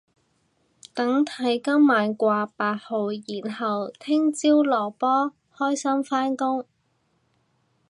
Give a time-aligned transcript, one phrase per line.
[0.95, 6.65] 等睇今晚掛八號然後聽朝落波開心返工